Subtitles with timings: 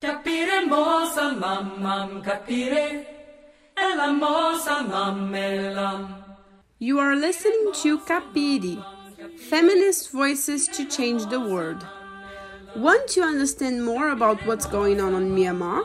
[0.00, 3.04] Capire mosa mamam capire
[4.20, 6.14] mosa.
[6.78, 8.80] You are listening to Capire,
[9.50, 11.84] Feminist Voices to Change the World.
[12.76, 15.82] Want to understand more about what's going on in Myanmar?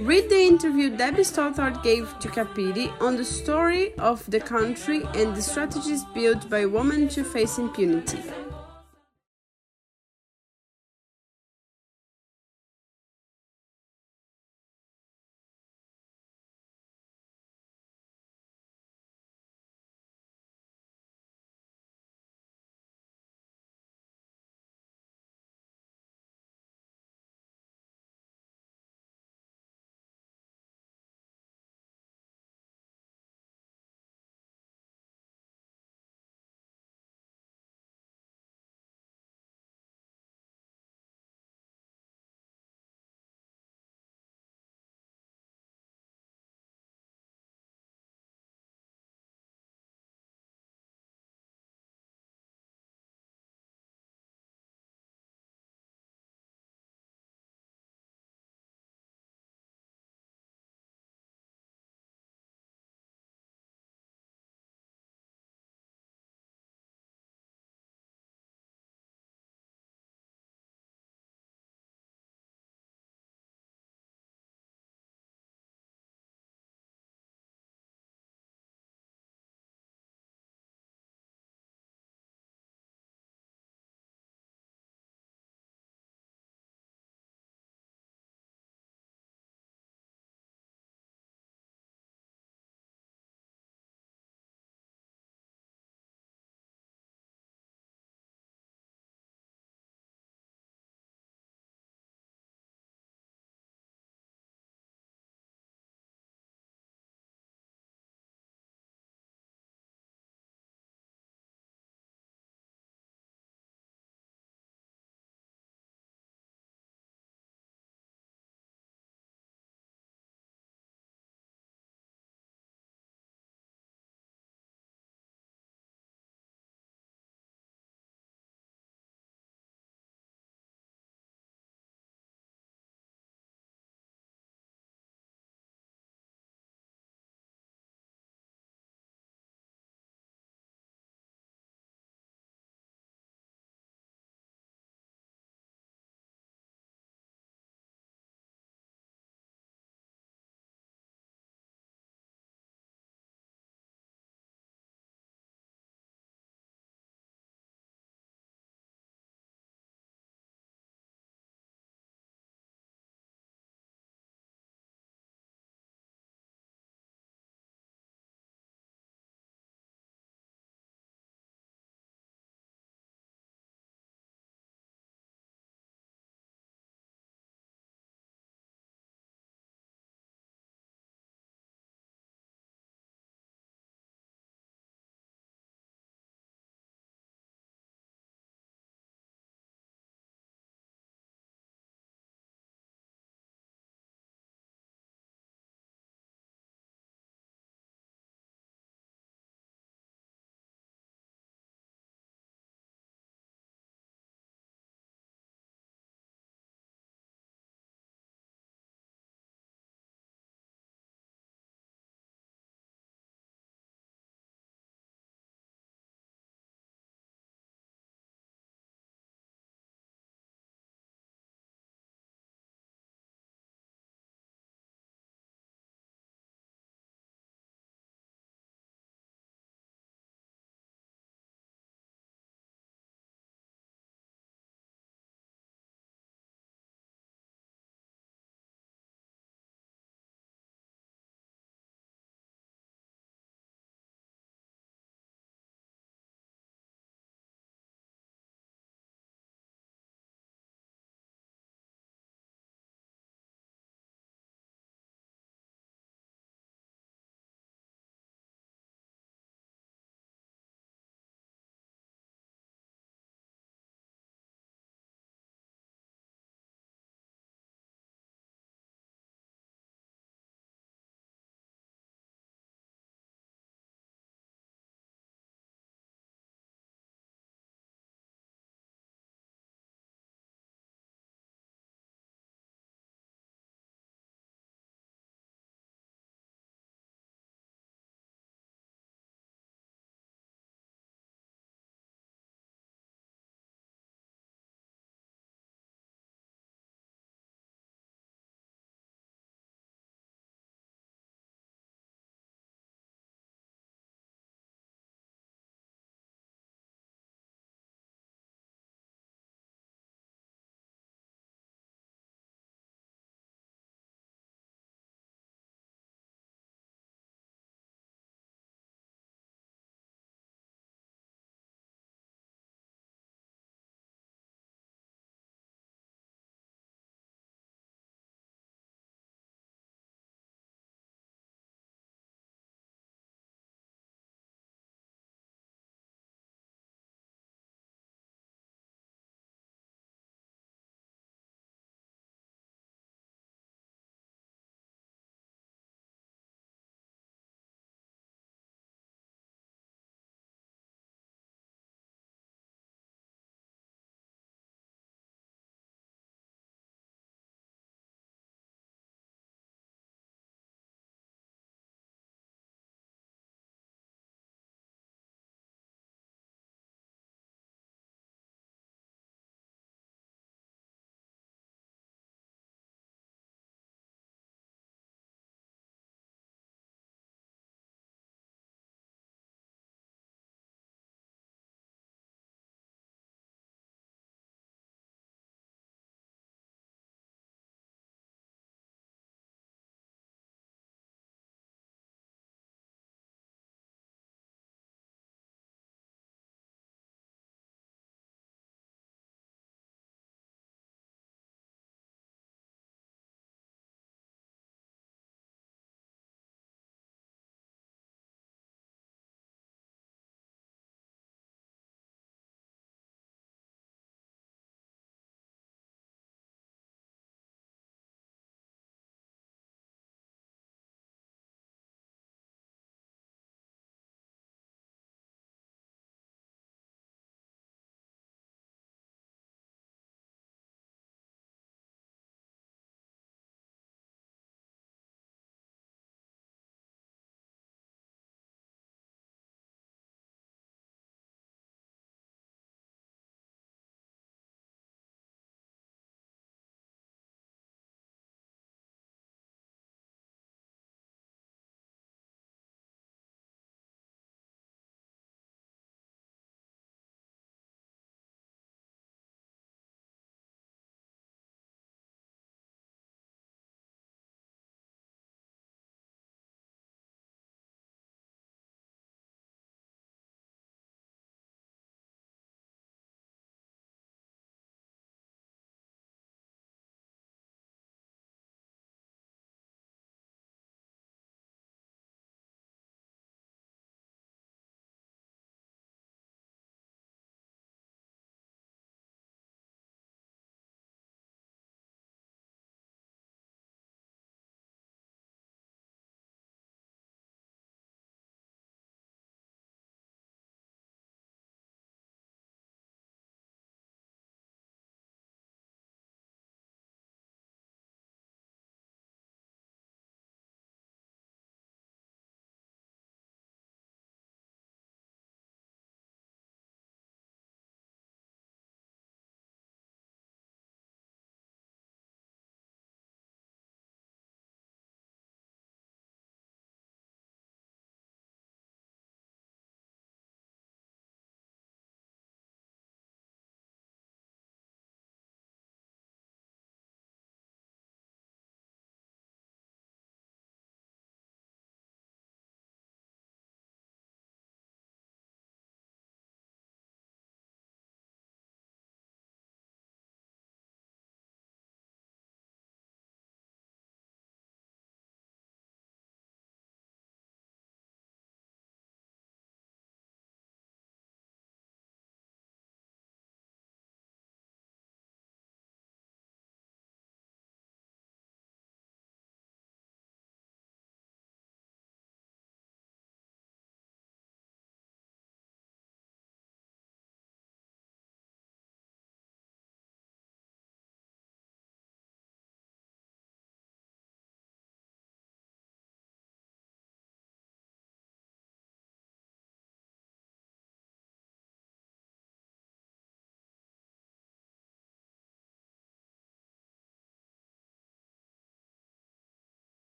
[0.00, 5.36] Read the interview Debbie Stothard gave to Capire on the story of the country and
[5.36, 8.22] the strategies built by women to face impunity.